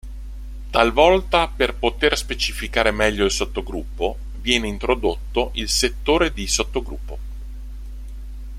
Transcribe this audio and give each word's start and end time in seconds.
Talvolta, 0.71 1.47
per 1.47 1.75
poter 1.75 2.17
specificare 2.17 2.89
meglio 2.89 3.23
il 3.23 3.29
sottogruppo, 3.29 4.17
viene 4.41 4.67
introdotto 4.67 5.51
il 5.53 5.69
settore 5.69 6.33
di 6.33 6.47
sottogruppo. 6.47 7.19